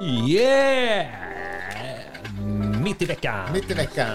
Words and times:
Yeah! 0.00 1.06
Mitt 2.84 3.02
i 3.02 3.04
veckan. 3.04 3.52
Mitt 3.52 3.70
i 3.70 3.74
veckan. 3.74 4.08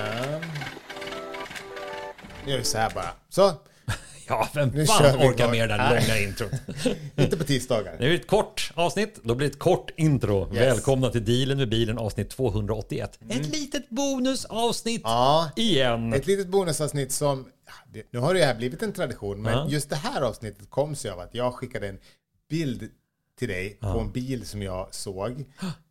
Nu 2.46 2.52
gör 2.52 2.58
vi 2.58 2.64
så 2.64 2.78
här 2.78 2.92
bara. 2.96 3.10
Så, 3.30 3.52
Ja, 4.28 4.50
vem 4.54 4.70
Nu 4.70 4.86
fan 4.86 5.16
orkar 5.30 5.52
med 5.52 5.70
det 5.70 5.78
där 5.78 5.90
långa 6.02 6.20
introt? 6.20 6.52
inte 7.16 7.38
på 7.38 7.44
tisdagar. 7.44 7.96
Det 8.00 8.06
är 8.06 8.14
ett 8.14 8.28
kort 8.28 8.72
avsnitt, 8.76 9.20
då 9.24 9.36
blir 9.36 9.48
det 9.48 9.54
ett 9.54 9.60
kort 9.60 9.92
intro. 9.98 10.54
Yes. 10.54 10.62
Välkomna 10.62 11.10
till 11.10 11.26
Dealen 11.26 11.58
med 11.58 11.70
bilen 11.70 11.98
avsnitt 11.98 12.30
281. 12.30 13.20
Ett 13.30 13.46
litet 13.48 13.90
bonusavsnitt 13.90 15.02
Ja, 15.04 15.50
igen. 15.56 16.14
ett 16.14 16.28
litet 16.28 16.48
bonusavsnitt 16.48 17.12
som... 17.12 17.46
det- 17.94 18.08
Nu 18.14 18.20
har 18.20 18.34
det 18.34 18.46
här 18.46 18.56
blivit 18.56 18.82
en 18.84 18.94
tradition, 18.94 19.42
men 19.42 19.54
Ja. 19.54 19.68
just 19.70 19.90
det 19.90 19.96
här 19.96 20.22
avsnittet 20.22 20.70
kom 20.70 20.96
sig 20.96 21.12
av 21.12 21.20
att 21.20 21.36
jag 21.36 21.54
skickade 21.54 21.88
en 21.88 22.00
bild 22.50 22.90
till 23.40 23.48
dig 23.48 23.78
på 23.82 24.00
en 24.00 24.12
bil 24.12 24.46
som 24.46 24.62
jag 24.62 24.88
såg. 24.96 25.46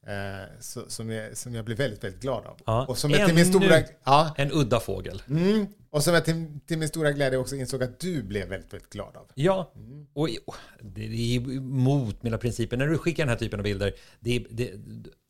Eh, 0.06 0.14
så, 0.60 0.80
som, 0.88 1.10
jag, 1.10 1.36
som 1.36 1.54
jag 1.54 1.64
blev 1.64 1.78
väldigt, 1.78 2.04
väldigt 2.04 2.22
glad 2.22 2.46
av. 2.46 2.56
Ja, 2.66 2.86
Och 2.86 2.98
som 2.98 3.10
jag 3.10 3.26
till 3.26 3.34
min 3.34 3.46
stora... 3.46 3.78
Ja, 4.04 4.34
En 4.36 4.52
udda 4.52 4.80
fågel. 4.80 5.22
mm, 5.28 5.66
och 5.90 6.02
som 6.02 6.14
jag 6.14 6.24
till, 6.24 6.46
till 6.66 6.78
min 6.78 6.88
stora 6.88 7.12
glädje 7.12 7.38
också 7.38 7.56
insåg 7.56 7.82
att 7.82 8.00
du 8.00 8.22
blev 8.22 8.48
väldigt, 8.48 8.72
väldigt 8.72 8.90
glad 8.92 9.16
av. 9.16 9.26
Ja, 9.34 9.72
och 10.12 10.28
och 10.46 10.56
det 10.82 11.04
är 11.36 11.36
emot 11.56 12.22
mina 12.22 12.38
principer. 12.38 12.76
När 12.76 12.86
du 12.86 12.98
skickar 12.98 13.22
den 13.22 13.28
här 13.28 13.36
typen 13.36 13.60
av 13.60 13.64
bilder, 13.64 13.92
det, 14.20 14.46
det, 14.50 14.70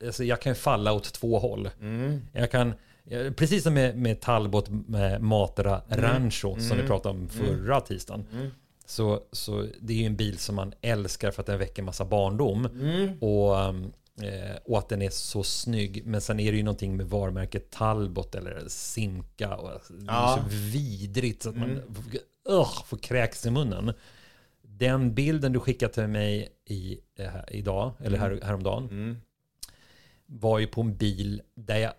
alltså 0.05 0.23
jag 0.23 0.41
kan 0.41 0.55
falla 0.55 0.93
åt 0.93 1.13
två 1.13 1.39
håll. 1.39 1.69
Jag 2.33 2.51
kan, 2.51 2.73
eh, 3.05 3.31
precis 3.31 3.63
som 3.63 3.73
med, 3.73 3.97
med 3.97 4.21
Talbot 4.21 4.69
med 4.69 5.21
Matera 5.21 5.81
Rancho 5.89 6.55
som 6.59 6.77
vi 6.77 6.83
pratade 6.87 7.19
om 7.19 7.29
förra 7.29 7.81
tisdagen. 7.81 8.51
Så, 8.91 9.23
så 9.31 9.67
det 9.81 9.93
är 9.93 9.97
ju 9.97 10.05
en 10.05 10.15
bil 10.15 10.37
som 10.37 10.55
man 10.55 10.73
älskar 10.81 11.31
för 11.31 11.41
att 11.41 11.47
den 11.47 11.59
väcker 11.59 11.83
massa 11.83 12.05
barndom. 12.05 12.65
Och, 13.21 13.69
um, 13.69 13.93
eh, 14.21 14.55
och 14.65 14.77
att 14.77 14.89
den 14.89 15.01
är 15.01 15.09
så 15.09 15.43
snygg. 15.43 16.05
Men 16.05 16.21
sen 16.21 16.39
är 16.39 16.51
det 16.51 16.57
ju 16.57 16.63
någonting 16.63 16.97
med 16.97 17.09
varumärket 17.09 17.69
Talbot 17.71 18.35
eller 18.35 18.63
Simca. 18.67 19.55
Och, 19.55 19.71
alltså, 19.71 19.93
det 19.93 20.11
är 20.11 20.37
så 20.37 20.43
vidrigt 20.49 21.43
så 21.43 21.49
att 21.49 21.57
man 21.57 21.81
uh, 22.49 22.83
får 22.85 22.97
kräks 22.97 23.45
i 23.45 23.51
munnen. 23.51 23.93
Den 24.61 25.13
bilden 25.13 25.53
du 25.53 25.59
skickade 25.59 25.93
till 25.93 26.07
mig 26.07 26.49
i, 26.65 26.99
eh, 27.19 27.27
idag, 27.47 27.93
eller 27.99 28.17
här, 28.17 28.39
häromdagen, 28.43 29.21
var 30.25 30.59
ju 30.59 30.67
på 30.67 30.81
en 30.81 30.97
bil 30.97 31.41
där 31.55 31.77
jag... 31.77 31.93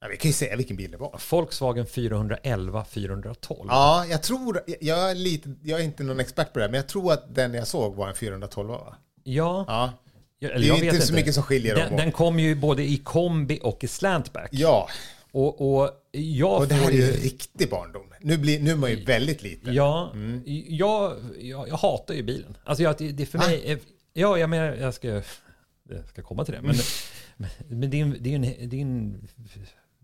Ja, 0.00 0.08
vi 0.10 0.16
kan 0.16 0.28
ju 0.28 0.32
säga 0.32 0.56
vilken 0.56 0.76
bil 0.76 0.90
det 0.90 0.96
var. 0.96 1.20
Volkswagen 1.30 1.86
411 1.86 2.84
412. 2.84 3.66
Ja, 3.68 4.06
jag 4.10 4.22
tror... 4.22 4.60
Jag 4.80 5.10
är, 5.10 5.14
lite, 5.14 5.54
jag 5.62 5.80
är 5.80 5.84
inte 5.84 6.02
någon 6.02 6.20
expert 6.20 6.52
på 6.52 6.58
det 6.58 6.64
här, 6.64 6.70
men 6.70 6.78
jag 6.80 6.88
tror 6.88 7.12
att 7.12 7.34
den 7.34 7.54
jag 7.54 7.66
såg 7.66 7.94
var 7.94 8.08
en 8.08 8.14
412 8.14 8.68
va? 8.68 8.96
Ja, 9.24 9.64
Ja. 9.68 9.92
jag, 10.38 10.50
Det 10.50 10.56
är 10.56 10.68
jag 10.68 10.78
inte 10.84 11.00
så 11.06 11.14
mycket 11.14 11.34
som 11.34 11.42
skiljer 11.42 11.74
dem 11.74 11.84
den, 11.84 11.92
åt. 11.94 11.98
den 12.00 12.12
kom 12.12 12.38
ju 12.38 12.54
både 12.54 12.82
i 12.84 12.96
kombi 12.96 13.60
och 13.62 13.84
i 13.84 13.88
slantback. 13.88 14.48
Ja, 14.52 14.88
Och, 15.32 15.78
och 15.80 15.90
jag 16.12 16.60
och 16.60 16.68
det 16.68 16.74
här 16.74 16.88
är 16.88 16.92
ju 16.92 17.00
ju... 17.06 17.12
riktig 17.12 17.70
barndom. 17.70 18.02
Nu, 18.20 18.38
blir, 18.38 18.60
nu 18.60 18.70
är 18.70 18.76
man 18.76 18.90
ju 18.90 19.04
väldigt 19.04 19.42
liten. 19.42 19.74
Ja, 19.74 20.10
Mm. 20.14 20.42
jag, 20.68 21.16
jag, 21.40 21.68
jag 21.68 21.76
hatar 21.76 22.14
ju 22.14 22.22
bilen. 22.22 22.56
Alltså 22.64 22.82
jag, 22.82 22.94
det, 22.98 23.12
det 23.12 23.26
för 23.26 23.38
mig... 23.38 23.62
är- 23.72 23.78
Ja, 24.12 24.38
jag 24.38 24.50
menar, 24.50 24.74
jag 24.74 24.94
ska, 24.94 25.08
jag 25.08 26.08
ska 26.08 26.22
komma 26.22 26.44
till 26.44 26.54
det. 26.54 26.62
Men, 26.62 26.74
men, 27.36 27.50
men 27.80 27.90
det 27.90 27.96
är 28.00 28.02
en, 28.02 28.12
är 28.26 28.34
en, 28.34 28.68
det 28.68 28.76
är 28.76 28.80
en 28.82 29.28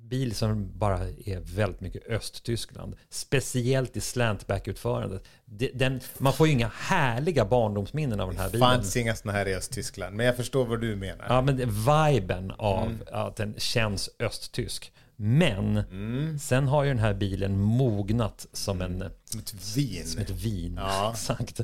bil 0.08 0.34
som 0.34 0.78
bara 0.78 0.98
är 1.08 1.54
väldigt 1.56 1.80
mycket 1.80 2.06
Östtyskland. 2.10 2.96
Speciellt 3.10 3.96
i 3.96 4.00
slantback-utförandet. 4.00 5.24
Det- 5.44 5.70
Den, 5.74 6.00
man 6.18 6.32
får 6.32 6.46
ju 6.46 6.52
inga 6.52 6.70
härliga 6.74 7.44
barndomsminnen 7.44 8.20
av 8.20 8.28
den 8.30 8.38
här 8.38 8.46
Det 8.46 8.52
bilen. 8.52 8.68
fanns 8.68 8.96
inga 8.96 9.14
såna 9.16 9.32
här 9.32 9.48
i 9.48 9.54
Östtyskland, 9.54 10.16
men 10.16 10.26
jag 10.26 10.36
förstår 10.36 10.64
vad 10.66 10.80
du 10.80 10.96
menar. 10.96 11.24
Ja, 11.28 11.40
men 11.40 11.56
det- 11.56 11.66
viben 11.66 12.50
av 12.50 12.86
Mm. 12.86 12.98
att 13.12 13.36
den 13.36 13.54
känns 13.58 14.10
östtysk. 14.18 14.92
Men 15.16 15.76
Mm. 15.76 16.38
sen 16.38 16.68
har 16.68 16.82
ju 16.84 16.88
den 16.90 16.98
här 16.98 17.14
bilen 17.14 17.60
mognat 17.60 18.46
som, 18.52 18.80
en, 18.80 19.04
Som 19.24 19.40
ett 19.40 19.76
vin. 19.76 20.06
som 20.06 20.20
ett 20.20 20.30
vin. 20.30 20.74
Ja. 20.82 21.10
Exakt. 21.14 21.60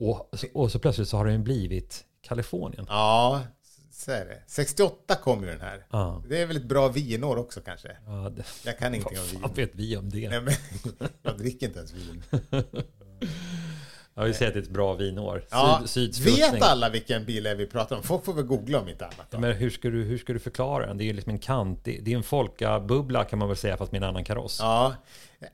Och, 0.00 0.30
och 0.54 0.72
så 0.72 0.78
plötsligt 0.78 1.08
så 1.08 1.16
har 1.16 1.26
den 1.26 1.44
blivit 1.44 2.04
Kalifornien. 2.22 2.86
Ja, 2.88 3.42
så 3.98 4.12
är 4.12 4.24
det. 4.24 4.42
68 4.46 5.14
kom 5.14 5.42
ju 5.44 5.50
den 5.50 5.60
här. 5.60 5.86
Ja. 5.90 6.22
Det 6.28 6.42
är 6.42 6.46
väl 6.46 6.56
ett 6.56 6.64
bra 6.64 6.88
vinår 6.88 7.36
också 7.36 7.60
kanske. 7.60 7.96
Ja, 8.06 8.32
det, 8.36 8.44
Jag 8.64 8.78
kan 8.78 8.94
ingenting 8.94 9.18
om 9.18 9.24
vad 9.24 9.32
vin. 9.32 9.40
fan 9.40 9.54
vet 9.54 9.70
vi 9.74 9.96
om 9.96 10.10
det? 10.10 10.28
Nej, 10.28 10.40
men, 10.40 10.54
jag 11.22 11.38
dricker 11.38 11.66
inte 11.66 11.78
ens 11.78 11.92
vin. 11.92 12.22
Jag 14.14 14.24
vill 14.24 14.34
säga 14.34 14.48
att 14.48 14.54
det 14.54 14.60
är 14.60 14.62
ett 14.62 14.70
bra 14.70 14.94
vinår. 14.94 15.44
Ja, 15.50 15.82
Syd, 15.86 16.18
vet 16.18 16.62
alla 16.62 16.88
vilken 16.88 17.24
bil 17.24 17.46
är 17.46 17.54
vi 17.54 17.66
pratar 17.66 17.96
om? 17.96 18.02
Folk 18.02 18.24
får 18.24 18.32
väl 18.34 18.44
googla 18.44 18.80
om 18.80 18.88
inte 18.88 19.04
annat. 19.04 19.30
Då. 19.30 19.38
Men 19.38 19.52
hur 19.52 19.70
ska, 19.70 19.90
du, 19.90 20.02
hur 20.02 20.18
ska 20.18 20.32
du 20.32 20.38
förklara 20.38 20.86
den? 20.86 20.98
Det 20.98 21.04
är 21.04 21.12
liksom 21.12 21.32
en 21.32 21.38
kant. 21.38 21.84
Det, 21.84 21.98
det 22.02 22.12
är 22.12 22.16
en 22.16 22.22
folkabubbla 22.22 23.24
kan 23.24 23.38
man 23.38 23.48
väl 23.48 23.56
säga 23.56 23.76
fast 23.76 23.92
med 23.92 24.02
en 24.02 24.08
annan 24.08 24.24
kaross. 24.24 24.58
Ja, 24.60 24.94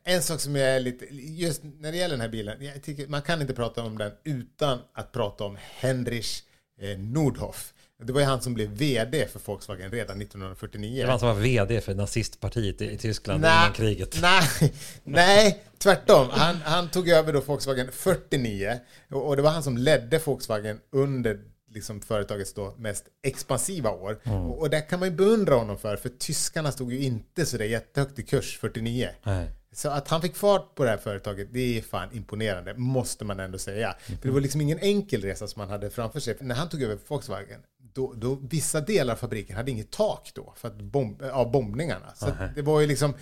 en 0.05 0.23
sak 0.23 0.41
som 0.41 0.57
jag 0.57 0.69
är 0.69 0.81
lite, 0.81 1.07
just 1.15 1.63
när 1.63 1.93
det 1.93 1.99
gäller 1.99 2.15
den 2.15 2.21
här 2.21 2.29
bilen, 2.29 2.65
jag 2.65 2.83
tycker 2.83 3.07
man 3.07 3.23
kan 3.23 3.41
inte 3.41 3.55
prata 3.55 3.83
om 3.83 3.99
den 3.99 4.13
utan 4.25 4.79
att 4.93 5.13
prata 5.13 5.45
om 5.45 5.57
Heinrich 5.61 6.43
eh, 6.81 6.99
Nordhoff. 6.99 7.74
Det 8.03 8.13
var 8.13 8.21
ju 8.21 8.27
han 8.27 8.41
som 8.41 8.55
blev 8.55 8.69
VD 8.69 9.27
för 9.27 9.41
Volkswagen 9.45 9.91
redan 9.91 10.23
1949. 10.23 10.97
Det 10.97 11.05
var 11.05 11.11
han 11.11 11.19
som 11.19 11.29
var 11.29 11.35
vd 11.35 11.81
för 11.81 11.95
nazistpartiet 11.95 12.81
i, 12.81 12.99
Tyskland 12.99 13.41
Nej, 13.41 13.51
innan 13.51 13.73
kriget. 13.73 14.19
Nej, 14.23 14.73
nej, 15.05 15.65
tvärtom. 15.79 16.29
Han, 16.31 16.57
han 16.57 16.89
tog 16.89 17.09
över 17.09 17.33
då 17.33 17.41
Volkswagen 17.41 17.89
49 17.93 18.79
och, 19.11 19.29
och 19.29 19.37
det 19.37 19.43
var 19.43 19.51
han 19.51 19.63
som 19.63 19.77
ledde 19.77 20.19
Volkswagen 20.19 20.81
under 20.93 21.41
liksom 21.75 22.01
företagets 22.01 22.55
då 22.55 22.75
mest 22.79 23.05
expansiva 23.23 23.91
år. 23.91 24.21
Mm. 24.25 24.39
Och, 24.39 24.59
och 24.59 24.71
där 24.71 24.89
kan 24.89 25.01
man 25.01 25.09
ju 25.09 25.15
beundra 25.15 25.55
honom 25.55 25.79
för, 25.79 25.97
för 25.97 26.09
tyskarna 26.09 26.73
stod 26.73 26.93
ju 26.93 27.05
inte 27.05 27.47
så 27.47 27.57
där 27.57 27.65
jättehögt 27.65 28.19
i 28.19 28.23
kurs 28.23 28.59
49. 28.61 29.09
Nej. 29.23 29.51
Så 29.73 29.89
att 29.89 30.09
han 30.09 30.23
fick 30.23 30.37
fart 30.37 30.75
på 30.75 30.85
det 30.85 30.91
här 30.91 30.97
företaget, 30.97 31.49
det 31.53 31.79
är 31.79 31.83
fan 31.83 32.09
imponerande, 32.13 32.75
måste 32.75 33.25
man 33.25 33.41
ändå 33.41 33.59
säga. 33.59 33.97
För 34.07 34.17
det 34.23 34.31
var 34.31 34.41
liksom 34.41 34.61
ingen 34.61 34.79
enkel 34.79 35.23
resa 35.23 35.47
som 35.47 35.61
han 35.61 35.71
hade 35.71 35.91
framför 35.91 36.21
sig. 36.21 36.39
För 36.39 36.45
när 36.45 36.55
han 36.55 36.69
tog 36.69 36.83
över 36.83 36.99
Volkswagen, 37.09 37.61
då, 37.95 38.13
då 38.17 38.39
vissa 38.51 38.81
delar 38.81 39.13
av 39.13 39.17
fabriken 39.19 39.57
hade 39.57 39.71
inget 39.71 39.91
tak 39.91 40.31
då, 40.35 40.53
för 40.57 40.69
att 40.69 40.77
bomb, 40.83 41.23
av 41.23 41.51
bombningarna. 41.51 42.13
Så 42.15 42.27
det 42.55 42.63
var 42.63 42.81
ju 42.81 42.87
liksom 42.87 43.15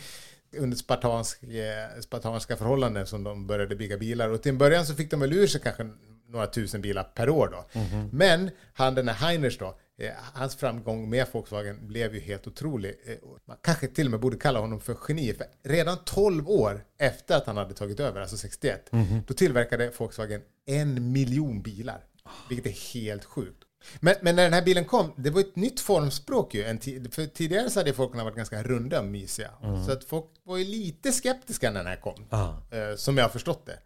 under 0.56 0.76
spartansk, 0.76 1.42
eh, 1.42 2.00
spartanska 2.00 2.56
förhållanden 2.56 3.06
som 3.06 3.24
de 3.24 3.46
började 3.46 3.76
bygga 3.76 3.98
bilar. 3.98 4.28
Och 4.28 4.42
till 4.42 4.50
en 4.52 4.58
början 4.58 4.86
så 4.86 4.94
fick 4.94 5.10
de 5.10 5.20
väl 5.20 5.32
ur 5.32 5.46
sig 5.46 5.60
kanske 5.60 5.90
några 6.28 6.46
tusen 6.46 6.80
bilar 6.80 7.02
per 7.04 7.28
år 7.28 7.48
då. 7.52 7.80
Men 8.12 8.50
han 8.72 8.94
den 8.94 9.08
här 9.08 9.14
Heinrich 9.14 9.58
då, 9.58 9.78
eh, 9.98 10.10
hans 10.34 10.56
framgång 10.56 11.10
med 11.10 11.26
Volkswagen 11.32 11.86
blev 11.88 12.14
ju 12.14 12.20
helt 12.20 12.46
otrolig. 12.46 12.94
Eh, 13.06 13.14
Man 13.44 13.56
kanske 13.62 13.88
till 13.88 14.06
och 14.06 14.10
med 14.10 14.20
borde 14.20 14.36
kalla 14.38 14.60
honom 14.60 14.80
för 14.80 14.96
geni. 15.08 15.32
För 15.34 15.46
redan 15.62 15.96
12 16.04 16.48
år 16.50 16.84
efter 16.98 17.36
att 17.36 17.46
han 17.46 17.56
hade 17.56 17.74
tagit 17.74 18.00
över, 18.00 18.20
alltså 18.20 18.36
61, 18.36 18.90
då 19.26 19.34
tillverkade 19.34 19.92
Volkswagen 19.98 20.40
en 20.66 21.12
miljon 21.12 21.62
bilar. 21.62 22.04
Vilket 22.48 22.66
är 22.66 22.94
helt 22.94 23.24
sjukt. 23.24 23.61
Men, 24.00 24.14
men 24.22 24.36
när 24.36 24.42
den 24.42 24.52
här 24.52 24.62
bilen 24.62 24.84
kom, 24.84 25.12
det 25.16 25.30
var 25.30 25.40
ett 25.40 25.56
nytt 25.56 25.80
formspråk 25.80 26.54
ju. 26.54 26.64
En 26.64 26.78
för 27.10 27.26
tidigare 27.26 27.70
så 27.70 27.80
hade 27.80 27.92
folk 27.92 28.14
varit 28.14 28.34
ganska 28.36 28.62
runda 28.62 28.98
och 29.00 29.06
mysiga. 29.06 29.50
Så 29.86 29.92
att 29.92 30.04
folk 30.04 30.26
var 30.44 30.56
ju 30.56 30.64
lite 30.64 31.12
skeptiska 31.12 31.70
när 31.70 31.80
den 31.80 31.86
här 31.86 31.96
kom. 31.96 32.26
Ah. 32.30 32.48
Eh, 32.48 32.96
som 32.96 33.16
jag 33.16 33.24
har 33.24 33.30
förstått 33.30 33.66
det. 33.66 33.78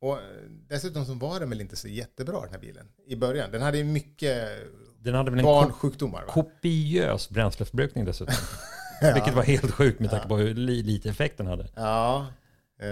Och 0.00 0.12
eh, 0.16 0.22
dessutom 0.68 1.04
så 1.06 1.14
var 1.14 1.40
den 1.40 1.50
väl 1.50 1.60
inte 1.60 1.76
så 1.76 1.88
jättebra 1.88 2.40
den 2.40 2.50
här 2.50 2.58
bilen 2.60 2.86
i 3.06 3.16
början. 3.16 3.50
Den 3.50 3.62
hade 3.62 3.78
ju 3.78 3.84
mycket 3.84 4.48
Den 4.98 5.14
hade 5.14 5.30
väl 5.30 5.38
en 5.40 5.44
barnsjukdomar 5.44 6.24
va? 6.26 6.32
kopiös 6.32 7.30
bränsleförbrukning 7.30 8.04
dessutom. 8.04 8.34
Vilket 9.14 9.34
var 9.34 9.42
helt 9.42 9.70
sjukt 9.70 10.00
med 10.00 10.10
tanke 10.10 10.28
på 10.28 10.36
hur 10.36 10.54
li- 10.54 10.82
lite 10.82 11.08
effekt 11.10 11.38
den 11.38 11.46
hade. 11.46 11.66
Ja. 11.74 12.26
Eh, 12.82 12.88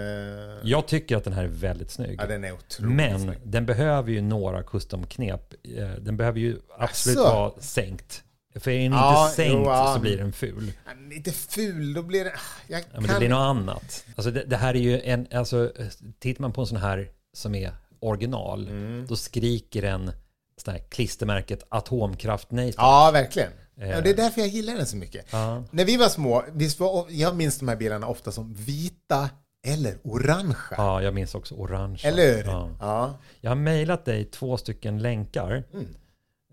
Jag 0.63 0.87
tycker 0.87 1.17
att 1.17 1.23
den 1.23 1.33
här 1.33 1.43
är 1.43 1.47
väldigt 1.47 1.91
snygg. 1.91 2.19
ja, 2.21 2.25
den 2.25 2.43
är 2.43 2.53
Men 2.79 3.19
snygg. 3.19 3.37
den 3.43 3.65
behöver 3.65 4.11
ju 4.11 4.21
några 4.21 4.63
custom-knep. 4.63 5.53
Eh, 5.77 5.89
Den 5.99 6.17
behöver 6.17 6.39
ju 6.39 6.57
absolut 6.77 7.17
vara 7.17 7.51
sänkt. 7.61 8.23
För 8.55 8.71
är 8.71 8.83
den 8.83 8.91
Ja, 8.91 9.23
inte 9.25 9.35
sänkt 9.35 9.51
jo, 9.53 9.63
ja. 9.65 9.93
så 9.95 10.01
blir 10.01 10.17
den 10.17 10.33
ful. 10.33 10.71
Lite 11.09 11.31
ful, 11.31 11.93
då 11.93 12.01
blir 12.01 12.23
det... 12.23 12.33
Jag 12.67 12.79
Ja, 12.79 12.83
kan... 12.91 13.01
men 13.03 13.11
det 13.13 13.19
blir 13.19 13.29
något 13.29 13.37
annat. 13.45 14.05
Alltså 14.15 14.31
det, 14.31 14.43
det 14.43 14.57
här 14.57 14.73
är 14.73 14.79
ju 14.79 15.01
en, 15.01 15.27
alltså 15.33 15.71
tittar 16.19 16.41
man 16.41 16.51
på 16.53 16.61
en 16.61 16.67
sån 16.67 16.77
här 16.77 17.09
som 17.33 17.55
är 17.55 17.71
original, 17.99 18.67
Mm. 18.67 19.05
då 19.07 19.15
skriker 19.15 19.81
den 19.81 20.11
sån 20.57 20.73
här 20.73 20.81
klistermärket 20.89 21.63
atomkraft 21.69 22.51
nej. 22.51 22.73
Ja, 22.77 23.09
verkligen. 23.13 23.51
Eh. 23.81 23.89
Ja, 23.89 24.01
det 24.01 24.09
är 24.09 24.15
därför 24.15 24.41
jag 24.41 24.49
gillar 24.49 24.75
den 24.75 24.85
så 24.85 24.97
mycket. 24.97 25.31
När 25.71 25.85
vi 25.85 25.97
var 25.97 26.09
små, 26.09 26.43
visst 26.53 26.79
var, 26.79 27.05
jag 27.09 27.35
minns 27.35 27.59
de 27.59 27.67
här 27.67 27.75
bilarna 27.75 28.07
ofta 28.07 28.31
som 28.31 28.53
vita 28.53 29.29
eller 29.73 29.93
orangea. 30.03 30.53
Ja, 30.77 31.01
jag 31.01 31.13
minns 31.13 31.35
också 31.35 31.55
orange. 31.55 32.01
Eller 32.03 32.37
hur? 32.37 32.43
Ja. 32.45 32.69
Ja. 32.79 33.17
Jag 33.41 33.51
har 33.51 33.55
mejlat 33.55 34.05
dig 34.05 34.25
två 34.25 34.57
stycken 34.57 34.99
länkar. 35.01 35.63
Mm. 35.73 35.85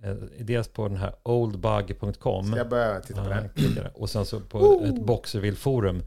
Eh, 0.04 0.14
Dels 0.40 0.68
på 0.68 0.88
den 0.88 0.96
här 0.96 1.14
oldbug.com. 1.22 2.44
Ska 2.46 2.56
jag 2.56 2.68
börja 2.68 3.00
titta 3.00 3.24
på 3.24 3.30
Ja, 3.30 3.36
den? 3.74 3.86
Och 3.94 4.10
sen 4.10 4.26
så 4.26 4.40
på 4.40 4.82
ett 4.84 5.06
Boxerville-forum. 5.06 6.02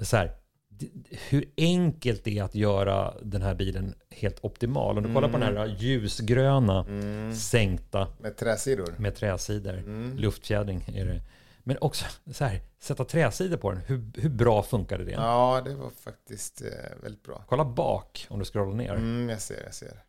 Så 0.00 0.16
här, 0.16 0.30
d- 0.68 0.86
hur 1.28 1.44
enkelt 1.56 2.24
det 2.24 2.38
är 2.38 2.42
att 2.42 2.54
göra 2.54 3.14
den 3.22 3.42
här 3.42 3.54
bilen 3.54 3.94
helt 4.10 4.38
optimal. 4.44 4.98
Om 4.98 5.04
du 5.04 5.14
kollar 5.14 5.28
på 5.28 5.38
den 5.38 5.56
här 5.56 5.76
ljusgröna 5.78 6.86
sänkta 7.34 8.06
Med 8.20 8.36
träsidor. 8.36 8.94
med 8.98 9.14
träsidor, 9.16 9.82
luftfjädring 10.16 10.84
är 10.94 11.04
det. 11.04 11.20
Men 11.66 11.78
också 11.80 12.04
så 12.32 12.44
här, 12.44 12.60
sätta 12.78 13.04
träsidor 13.04 13.56
på 13.56 13.72
den. 13.72 13.80
Hur, 13.80 14.02
hur 14.14 14.28
bra 14.28 14.62
funkade 14.62 15.04
det? 15.04 15.12
Ja, 15.12 15.62
det 15.64 15.74
var 15.74 15.90
faktiskt 15.90 16.62
eh, 16.62 17.02
väldigt 17.02 17.22
bra. 17.22 17.44
Kolla 17.48 17.64
bak 17.64 18.26
om 18.30 18.38
du 18.38 18.44
scrollar 18.44 18.74
ner. 18.74 18.94
Mm, 18.94 19.28
jag 19.28 19.40
ser, 19.40 19.62
jag 19.64 19.74
ser. 19.74 20.04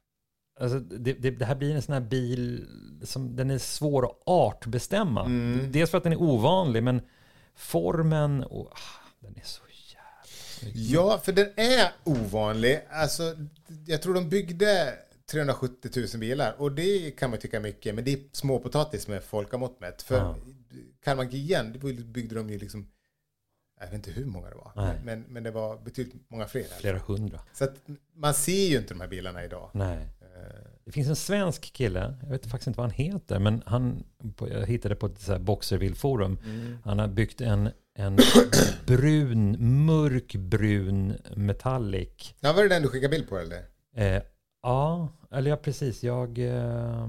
Alltså, 0.59 0.79
det, 0.79 1.13
det, 1.13 1.31
det 1.31 1.45
här 1.45 1.55
blir 1.55 1.75
en 1.75 1.81
sån 1.81 1.93
här 1.93 2.01
bil 2.01 2.67
som 3.03 3.35
den 3.35 3.51
är 3.51 3.57
svår 3.57 4.05
att 4.05 4.21
artbestämma. 4.25 5.25
Mm. 5.25 5.71
Dels 5.71 5.91
för 5.91 5.97
att 5.97 6.03
den 6.03 6.13
är 6.13 6.21
ovanlig, 6.21 6.83
men 6.83 7.01
formen 7.55 8.43
och 8.43 8.67
ah, 8.71 9.03
den 9.19 9.35
är 9.35 9.45
så 9.45 9.61
jävla 9.93 10.23
snygg. 10.25 10.73
Ja, 10.75 11.21
för 11.23 11.31
den 11.31 11.49
är 11.55 11.91
ovanlig. 12.03 12.81
Alltså, 12.89 13.35
jag 13.85 14.01
tror 14.01 14.13
de 14.13 14.29
byggde 14.29 14.93
370 15.31 15.91
000 15.95 16.07
bilar 16.19 16.55
och 16.57 16.71
det 16.71 17.11
kan 17.11 17.29
man 17.29 17.39
tycka 17.39 17.59
mycket, 17.59 17.95
men 17.95 18.03
det 18.03 18.13
är 18.13 18.19
småpotatis 18.31 19.07
med 19.07 19.23
folkamått 19.23 19.79
mätt. 19.79 20.01
För 20.01 20.17
Ja. 20.17 20.35
Kalmar 21.03 21.23
Gian, 21.23 21.71
det 21.73 21.79
byggde 22.05 22.35
de 22.35 22.49
ju 22.49 22.59
liksom, 22.59 22.87
jag 23.79 23.85
vet 23.85 23.95
inte 23.95 24.11
hur 24.11 24.25
många 24.25 24.49
det 24.49 24.55
var, 24.55 24.71
Nej. 24.75 24.99
men, 25.03 25.21
men 25.21 25.43
det 25.43 25.51
var 25.51 25.77
betydligt 25.77 26.29
många 26.29 26.45
fler. 26.45 26.63
Flera 26.63 26.97
hundra. 26.97 27.39
Så 27.53 27.63
att 27.63 27.75
man 28.15 28.33
ser 28.33 28.69
ju 28.69 28.77
inte 28.77 28.93
de 28.93 29.01
här 29.01 29.07
bilarna 29.07 29.43
idag. 29.43 29.69
Nej. 29.73 30.07
Det 30.85 30.91
finns 30.91 31.07
en 31.07 31.15
svensk 31.15 31.73
kille, 31.73 32.17
jag 32.21 32.29
vet 32.29 32.45
faktiskt 32.45 32.67
inte 32.67 32.77
vad 32.77 32.91
han 32.91 32.95
heter, 33.05 33.39
men 33.39 33.63
han, 33.65 34.03
jag 34.39 34.65
hittade 34.67 34.95
på 34.95 35.05
ett 35.05 35.19
så 35.19 35.31
här 35.31 35.39
Boxerville-forum. 35.39 36.37
Han 36.83 36.99
har 36.99 37.07
byggt 37.07 37.41
en, 37.41 37.69
en 37.95 38.17
brun, 38.87 39.55
mörkbrun 39.85 41.17
metallic. 41.35 42.33
Ja, 42.39 42.53
var 42.53 42.63
det 42.63 42.69
den 42.69 42.81
du 42.81 42.87
skickade 42.87 43.09
bild 43.09 43.29
på 43.29 43.37
eller? 43.37 43.63
Eh, 43.95 44.21
ja, 44.61 45.09
eller 45.31 45.49
ja, 45.49 45.57
precis. 45.57 46.03
Jag, 46.03 46.37
eh, 46.37 46.55
eh, 46.55 47.07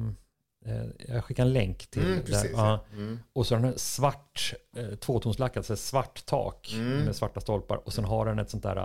jag 1.09 1.25
skickar 1.25 1.43
en 1.43 1.53
länk 1.53 1.87
till. 1.87 2.05
Mm, 2.07 2.23
precis. 2.25 2.51
Ja. 2.55 2.85
Mm. 2.93 3.19
Och 3.33 3.47
så 3.47 3.55
har 3.55 3.63
den 3.63 3.73
en 3.73 3.79
svart, 3.79 4.55
eh, 4.77 4.89
tvåtonslackat, 4.97 5.67
så 5.67 5.77
svart 5.77 6.27
tak 6.27 6.73
Mm. 6.75 7.05
med 7.05 7.17
svarta 7.17 7.41
stolpar. 7.41 7.77
Och 7.87 7.93
sen 7.93 8.05
har 8.05 8.27
den 8.27 8.39
ett 8.39 8.51
sånt 8.51 8.63
där 8.63 8.77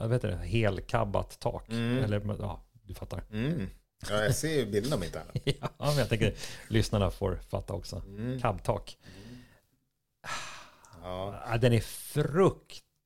jag 0.00 0.08
vet 0.08 0.24
inte, 0.24 0.36
helkabbat 0.36 1.40
tak. 1.40 1.68
Mm. 1.68 2.04
Eller 2.04 2.36
ja, 2.40 2.60
du 2.82 2.94
fattar. 2.94 3.24
Mm. 3.32 3.70
Ja, 4.10 4.22
jag 4.22 4.34
ser 4.34 4.48
ju 4.56 4.66
bilderna 4.66 4.96
om 4.96 5.02
inte 5.02 5.20
annat. 5.20 5.36
Ja, 5.44 5.68
men 5.78 5.96
jag 5.96 6.08
tänker 6.08 6.34
lyssnarna 6.68 7.10
får 7.10 7.38
fatta 7.48 7.74
också. 7.74 8.02
Mm. 8.08 8.40
Kabbtak. 8.40 8.98
Ja. 11.02 11.42
Ja, 11.50 11.56
den 11.58 11.72
är 11.72 11.80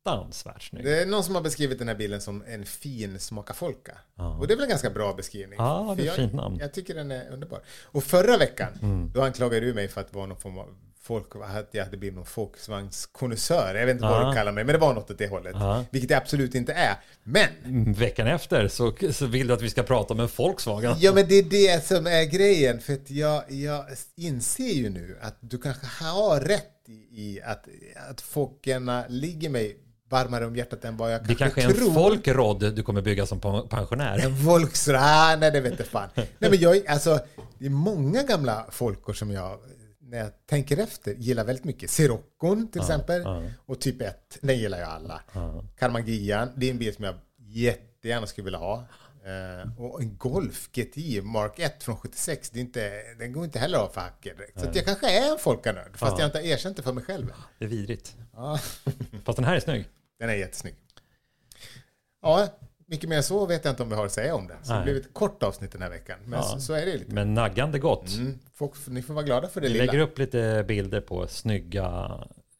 fruktansvärt 0.07 0.63
snygg. 0.63 0.85
Det 0.85 1.03
är 1.03 1.07
någon 1.07 1.25
som 1.25 1.35
har 1.35 1.43
beskrivit 1.43 1.79
den 1.79 1.89
här 1.89 1.95
bilen 1.95 2.21
som 2.21 2.45
en 2.49 2.65
fin 2.67 3.19
smaka 3.21 3.55
folka. 3.55 3.99
Ja. 4.17 4.37
Och 4.39 4.47
det 4.47 4.55
är 4.55 4.57
väl 4.57 4.63
en 4.65 4.69
ganska 4.71 4.91
bra 4.91 5.15
beskrivning. 5.15 5.59
Ja, 5.59 5.95
det 5.97 6.03
är 6.07 6.11
ett 6.11 6.17
fint 6.17 6.33
namn. 6.35 6.59
Jag 6.61 6.73
tycker 6.73 6.95
den 6.95 7.11
är 7.11 7.31
underbar. 7.33 7.61
Och 7.85 8.05
förra 8.05 8.37
veckan, 8.37 8.73
Mm. 8.83 9.11
då 9.15 9.23
anklagade 9.23 9.67
du 9.67 9.75
mig 9.75 9.89
för 9.89 10.01
att 10.01 10.13
det 10.13 10.17
var 10.19 10.27
någon 10.27 10.41
form 10.41 10.59
av 10.59 10.75
folk, 11.03 11.27
att 11.45 11.69
jag 11.73 11.85
hade 11.85 11.97
blivit 11.97 12.17
någon 12.17 12.27
folksvagnskonnässör. 12.27 13.75
Jag 13.75 13.87
vet 13.87 13.93
inte 13.95 14.05
vad 14.05 14.23
Ja. 14.23 14.29
du 14.29 14.35
kallar 14.37 14.53
mig, 14.53 14.65
men 14.65 14.73
det 14.73 14.79
var 14.79 14.95
något 14.95 15.11
åt 15.11 15.19
det 15.19 15.29
hållet. 15.29 15.57
Ja. 15.59 15.85
Vilket 15.91 16.09
det 16.09 16.17
absolut 16.17 16.55
inte 16.55 16.73
är. 16.73 16.95
Men, 17.25 17.49
Mm, 17.65 17.93
Veckan 17.93 18.27
efter 18.27 18.69
så, 18.69 18.93
så 19.13 19.27
vill 19.27 19.47
du 19.47 19.55
att 19.55 19.63
vi 19.63 19.71
ska 19.71 19.83
prata 19.83 20.15
om 20.15 20.21
en 20.21 20.29
Volkswagen. 20.37 20.95
ja 20.99 21.13
men 21.13 21.29
det 21.29 21.35
är 21.35 21.43
det 21.43 21.85
som 21.87 22.07
är 22.07 22.25
grejen. 22.25 22.81
För 22.81 22.93
att 22.93 23.11
jag, 23.11 23.43
jag 23.53 23.85
inser 24.17 24.65
ju 24.75 24.91
nu 24.91 25.19
att 25.23 25.37
du 25.41 25.59
kanske 25.59 25.87
har 25.87 26.41
rätt 26.41 26.69
i, 26.89 26.93
i 27.23 27.41
att, 27.45 27.67
att 28.11 28.21
folkerna 28.21 29.05
ligger 29.09 29.49
mig 29.51 29.77
varmare 30.13 30.47
om 30.47 30.57
hjärtat 30.57 30.85
än 30.85 30.97
vad 30.97 31.13
jag 31.15 31.21
Det 31.21 31.35
kanske, 31.35 31.45
kanske 31.45 31.63
är 31.63 31.69
en 31.87 31.93
tror. 31.93 31.95
folkrod 31.95 32.75
du 32.75 32.83
kommer 32.83 33.03
bygga 33.03 33.27
som 33.27 33.41
pen- 33.41 33.69
pensionär. 33.69 34.19
En 34.19 34.35
Volkswagen, 34.35 35.03
ah, 35.05 35.37
nej 35.37 35.51
det 35.51 35.61
vet 35.61 35.79
jag 35.79 35.89
fan. 35.89 36.09
Nej 36.17 36.27
men 36.39 36.59
jag, 36.61 36.87
alltså, 36.87 37.21
det 37.59 37.67
är 37.67 37.71
många 37.71 38.23
gamla 38.23 38.67
folkor 38.71 39.13
som 39.13 39.31
jag, 39.31 39.59
när 40.01 40.19
jag 40.19 40.31
tänker 40.47 40.77
efter, 40.79 41.13
gillar 41.15 41.45
väldigt 41.45 41.65
mycket. 41.65 41.91
Siroccon 41.91 42.69
till 42.71 42.81
exempel. 42.81 43.23
ja. 43.25 43.43
Och 43.67 43.81
typ 43.81 44.03
1, 44.03 44.39
den 44.41 44.59
gillar 44.59 44.79
jag 44.79 44.89
alla. 44.89 45.21
Karman 45.79 46.05
Gian, 46.07 46.49
det 46.57 46.67
är 46.67 46.71
en 46.71 46.79
bil 46.79 46.95
som 46.95 47.05
jag 47.05 47.15
jättegärna 47.39 48.27
skulle 48.27 48.45
vilja 48.45 48.59
ha. 48.59 48.85
Eh, 49.25 49.81
och 49.83 50.01
en 50.01 50.17
Golf 50.17 50.69
GTI 50.73 51.21
Mark 51.23 51.59
1 51.59 51.83
från 51.83 51.97
76, 51.97 52.51
det 52.51 52.59
är 52.59 52.61
inte, 52.61 52.91
den 53.19 53.33
går 53.33 53.45
inte 53.45 53.59
heller 53.59 53.79
av 53.79 53.89
för 53.89 54.01
hacker 54.01 54.35
direkt. 54.35 54.61
Så 54.61 54.67
jag 54.75 54.85
kanske 54.85 55.11
är 55.27 55.33
en 55.33 55.39
folkanörd, 55.39 55.97
fast 55.97 56.19
jag 56.19 56.29
inte 56.29 56.39
har 56.39 56.45
erkänt 56.45 56.77
det 56.77 56.83
för 56.83 56.93
mig 56.93 57.05
själv. 57.05 57.33
Det 57.59 57.65
är 57.65 57.69
vidrigt. 57.69 58.17
Ja, 58.35 58.59
Fast 59.25 59.37
den 59.37 59.45
här 59.45 59.57
är 59.57 59.61
snygg. 59.61 59.89
Den 60.23 60.31
är 60.31 60.35
jättesnygg. 60.35 60.75
Ja, 62.23 62.49
mycket 62.87 63.09
mer 63.09 63.21
så 63.21 63.47
vet 63.47 63.65
jag 63.65 63.73
inte 63.73 63.83
om 63.83 63.89
vi 63.89 63.95
har 63.95 64.07
att 64.07 64.13
säga 64.13 64.35
om 64.35 64.47
den. 64.49 64.57
Så 64.65 64.71
det 64.73 64.77
Nej. 64.79 64.85
blev 64.85 64.97
ett 64.97 65.15
kort 65.15 65.43
avsnitt 65.43 65.73
den 65.73 65.83
här 65.83 65.91
veckan. 65.91 66.19
Men 66.25 66.33
Ja. 66.39 66.43
så, 66.43 66.61
så 66.61 66.73
är 66.73 66.87
det 66.87 66.93
lite. 66.97 67.15
Men 67.15 67.35
naggande 67.35 67.79
gott. 67.79 68.15
Mm, 68.15 68.39
folk, 68.55 68.73
ni 68.89 69.03
får 69.03 69.15
vara 69.15 69.25
glada 69.25 69.49
för 69.49 69.61
det 69.61 69.67
Vi 69.67 69.73
lilla. 69.73 69.85
lägger 69.85 69.99
upp 69.99 70.19
lite 70.19 70.65
bilder 70.69 71.01
på 71.01 71.27
snygga 71.27 72.11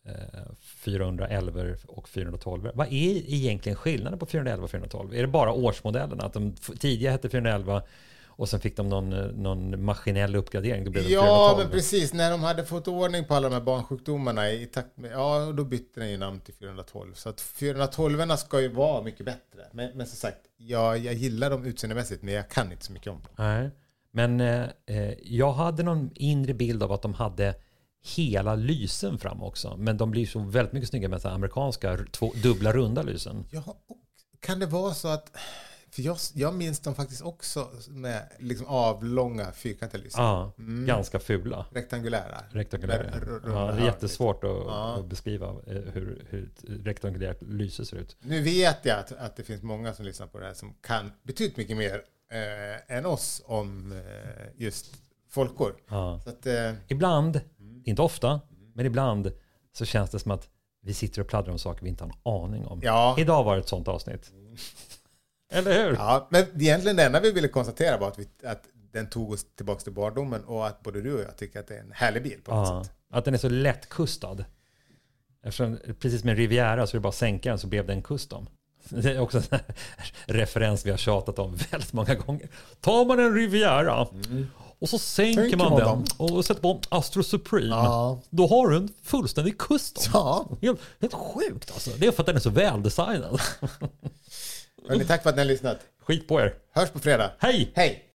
eh, 0.07 0.41
411 0.61 1.63
och 1.87 2.09
412. 2.09 2.71
Vad 2.75 2.87
är 2.87 2.93
egentligen 3.35 3.77
skillnaden 3.77 4.19
på 4.19 4.27
411 4.27 4.65
och 4.65 4.71
412? 4.71 5.15
Är 5.15 5.21
det 5.21 5.27
bara 5.29 5.53
årsmodellerna? 5.53 6.25
Att 6.25 6.33
de 6.33 6.53
tidigare 6.81 7.13
hette 7.13 7.29
411 7.29 7.83
och 8.43 8.49
sen 8.49 8.61
fick 8.61 8.77
de 8.77 8.89
någon, 8.89 9.13
eh, 9.13 9.27
någon 9.27 9.85
maskinell 9.85 10.37
uppgradering. 10.37 10.85
Då 10.85 10.91
blev 10.91 11.05
det 11.05 11.11
Ja, 11.11 11.21
412. 11.23 11.59
men 11.59 11.71
precis. 11.71 12.13
När 12.13 12.31
de 12.31 12.43
hade 12.43 12.65
fått 12.65 12.89
ordning 12.89 13.25
på 13.25 13.35
alla 13.35 13.49
de 13.49 13.55
här 13.55 13.63
barnsjukdomarna 13.63 14.51
i 14.51 14.67
takt 14.67 14.97
med, 14.97 15.13
ja, 15.13 15.53
då 15.57 15.65
bytte 15.65 16.01
den 16.01 16.11
ju 16.11 16.17
namn 16.19 16.41
till 16.41 16.55
412. 16.55 17.15
Så 17.15 17.29
att 17.29 17.41
412 17.41 18.37
ska 18.37 18.61
ju 18.61 18.69
vara 18.69 19.03
mycket 19.03 19.27
bättre. 19.27 19.61
Men, 19.73 19.97
men 19.97 20.07
som 20.07 20.17
sagt, 20.17 20.39
ja, 20.57 20.97
jag 20.97 21.15
gillar 21.15 21.51
dem 21.51 21.65
utseendemässigt, 21.65 22.23
men 22.23 22.35
jag 22.35 22.49
kan 22.51 22.73
inte 22.73 22.85
så 22.85 22.93
mycket 22.93 23.09
om 23.13 23.19
dem. 23.23 23.33
Nej. 23.37 23.71
Men 24.11 24.41
eh, 24.41 24.67
eh, 24.87 25.15
jag 25.23 25.53
hade 25.53 25.83
någon 25.83 26.11
inre 26.15 26.55
bild 26.55 26.83
av 26.83 26.93
att 26.93 27.03
de 27.03 27.15
hade 27.15 27.55
hela 28.17 28.55
lysen 28.55 29.19
fram 29.19 29.43
också. 29.43 29.77
Men 29.77 29.97
de 29.97 30.11
blir 30.11 30.27
så 30.27 30.39
väldigt 30.39 30.73
mycket 30.73 30.89
snyggare 30.89 31.11
med 31.11 31.23
så 31.23 31.29
amerikanska 31.29 31.99
två, 32.13 32.33
dubbla 32.43 32.73
runda 32.73 33.03
lysen. 33.03 33.45
Ja, 33.51 33.63
och 33.67 33.97
kan 34.41 34.59
det 34.59 34.67
vara 34.67 34.95
så 34.95 35.09
att, 35.09 35.37
för 35.95 36.03
jag, 36.03 36.17
jag 36.35 36.55
minns 36.55 36.81
dem 36.81 36.95
faktiskt 36.95 37.23
också 37.23 37.69
med 37.89 38.23
liksom 38.39 38.67
avlånga 38.67 39.53
fyrkantiga 39.53 40.01
lysen. 40.03 40.25
Ja, 40.25 40.53
ganska 40.87 41.19
fula. 41.19 41.67
Rektangulära. 41.71 42.39
Rektangulära. 42.51 43.05
R- 43.05 43.41
Ja, 43.47 43.73
det 43.73 43.83
är 43.83 43.85
jättesvårt 43.87 44.45
att, 44.45 44.51
Ja. 44.51 44.97
att 44.99 45.05
beskriva 45.07 45.47
eh, 45.49 45.55
hur, 45.67 46.27
hur 46.31 46.45
ett 46.45 46.65
rektangulärt 46.87 47.43
lyse 47.43 47.85
ser 47.87 47.97
ut. 47.97 48.17
Nu 48.21 48.43
vet 48.43 48.79
jag 48.85 48.99
att, 48.99 49.13
att 49.13 49.37
det 49.37 49.43
finns 49.43 49.63
många 49.63 49.95
som 49.95 50.05
lyssnar 50.05 50.27
på 50.27 50.39
det 50.39 50.47
här 50.47 50.55
som 50.55 50.75
kan 50.81 51.13
betydligt 51.23 51.57
mycket 51.57 51.77
mer 51.77 52.03
eh, 52.33 52.97
än 52.97 53.07
oss 53.07 53.43
om 53.47 53.93
eh, 53.93 53.99
just 54.57 54.87
folkor. 55.31 55.75
Ja. 55.89 56.21
Att, 56.27 56.47
eh, 56.47 56.73
Ibland, 56.89 57.41
inte 57.85 58.03
ofta, 58.03 58.41
men 58.75 58.87
ibland 58.87 59.33
så 59.73 59.85
känns 59.85 60.11
det 60.11 60.19
som 60.19 60.31
att 60.31 60.49
vi 60.85 60.95
sitter 60.95 61.21
och 61.21 61.29
pladdrar 61.29 61.53
om 61.53 61.59
saker 61.59 61.83
vi 61.83 61.89
inte 61.89 62.05
har 62.05 62.11
en 62.11 62.43
aning 62.45 62.67
om. 62.67 62.81
ja, 62.83 63.17
Idag 63.19 63.45
var 63.45 63.55
det 63.57 63.61
ett 63.63 63.69
sånt 63.69 63.89
avsnitt. 63.89 64.31
Eller 65.53 65.85
hur? 65.85 65.95
ja, 65.95 66.27
men 66.31 66.45
egentligen 66.61 66.97
det 66.97 67.03
enda 67.05 67.21
vi 67.21 67.33
ville 67.33 67.49
konstatera 67.49 67.99
var 67.99 68.09
att, 68.09 68.19
vi, 68.19 68.29
att 68.45 68.63
den 68.93 69.07
tog 69.11 69.33
oss 69.33 69.47
tillbaka 69.57 69.81
till 69.81 69.93
barndomen 69.93 70.45
och 70.45 70.67
att 70.67 70.83
både 70.83 71.01
du 71.03 71.15
och 71.15 71.21
jag 71.21 71.37
tycker 71.37 71.61
att 71.61 71.67
det 71.67 71.75
är 71.77 71.81
en 71.81 71.93
härlig 71.95 72.23
bil 72.23 72.39
på 72.45 72.55
något 72.55 72.69
Ja, 72.69 72.85
sätt. 72.85 72.93
att 73.11 73.25
den 73.25 73.35
är 73.35 73.39
så 73.39 73.49
lättkustad. 73.49 74.37
Eftersom, 75.45 75.79
precis 76.01 76.25
med 76.25 76.33
en 76.33 76.37
Riviera 76.37 76.87
så 76.87 76.91
är 76.97 76.99
det 76.99 77.03
bara 77.03 77.09
att 77.09 77.15
sänka 77.15 77.49
den 77.49 77.59
så 77.59 77.67
blev 77.67 77.87
det 77.87 77.93
en 77.93 78.03
custom. 78.03 78.49
Det 78.89 79.11
är 79.11 79.21
också 79.21 79.39
en 79.51 79.59
referens 80.27 80.87
vi 80.87 80.91
har 80.91 80.99
tjatat 80.99 81.39
om 81.39 81.57
väldigt 81.71 81.93
många 81.93 82.15
gånger. 82.15 82.49
Tar 82.81 83.05
man 83.05 83.21
en 83.21 83.35
Riviera 83.35 84.09
och 84.79 84.89
så 84.89 84.99
sänker 84.99 85.43
Tänker 85.43 85.57
man, 85.57 85.71
man 85.73 85.81
den 85.81 86.05
och 86.29 86.45
sätter 86.45 86.61
på 86.61 86.81
Astro 86.89 87.23
Supreme. 87.23 87.67
Ja. 87.69 88.21
Då 88.31 88.47
har 88.47 88.69
du 88.69 88.77
en 88.77 88.89
fullständig 89.03 89.59
custom. 89.59 90.05
Ja, 90.13 90.49
Helt, 90.63 90.81
helt 91.01 91.15
sjukt 91.15 91.71
alltså. 91.71 91.91
Det 91.99 92.07
är 92.07 92.13
för 92.13 92.23
att 92.23 92.27
den 92.27 92.37
är 92.37 92.41
så 92.41 92.51
väldesignad. 92.51 93.41
hörni, 94.89 95.05
tack 95.05 95.23
för 95.23 95.31
att 95.31 95.37
ni 95.37 95.43
har 95.43 95.47
lyssnat. 95.47 95.79
Skit 96.07 96.29
på 96.29 96.41
er. 96.41 96.55
Hörs 96.75 96.91
på 96.91 96.99
fredag. 96.99 97.31
Hej! 97.39 97.73
Hej! 97.75 98.09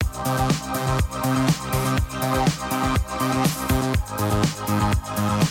Thank 4.66 5.45